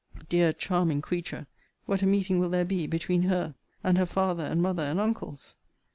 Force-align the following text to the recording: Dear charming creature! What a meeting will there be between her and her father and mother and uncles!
Dear 0.29 0.51
charming 0.51 1.03
creature! 1.03 1.45
What 1.85 2.01
a 2.01 2.07
meeting 2.07 2.39
will 2.39 2.49
there 2.49 2.65
be 2.65 2.87
between 2.87 3.21
her 3.29 3.53
and 3.83 3.99
her 3.99 4.07
father 4.07 4.43
and 4.45 4.59
mother 4.59 4.81
and 4.81 4.99
uncles! 4.99 5.55